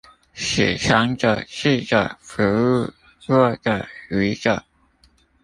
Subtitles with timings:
[0.33, 2.91] 使強者智者服務
[3.27, 4.65] 弱者愚者